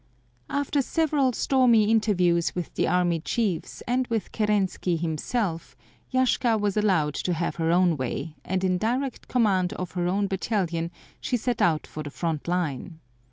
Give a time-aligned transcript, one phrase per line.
[0.49, 5.75] After several stormy interviews with the army chiefs and with Kerensky himself,
[6.11, 10.25] Yashka was allowed to have her own way, and in direct command of her own
[10.25, 12.99] battalion she set out for the front line.